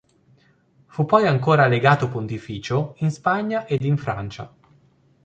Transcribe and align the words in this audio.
Fu 0.87 1.05
poi 1.05 1.27
ancora 1.27 1.67
legato 1.67 2.09
pontificio 2.09 2.95
in 3.01 3.11
Spagna 3.11 3.67
ed 3.67 3.83
in 3.83 3.97
Francia. 3.97 4.51